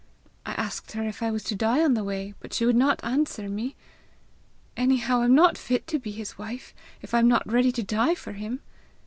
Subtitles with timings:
[0.47, 3.03] I asked her if I was to die on the way, but she would not
[3.03, 3.75] answer me.
[4.75, 8.31] Anyhow I'm not fit to be his wife, if I'm not ready to die for
[8.33, 8.61] him!